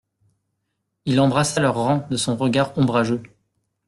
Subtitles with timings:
[1.05, 3.21] Il embrassa leurs rangs de son regard ombrageux.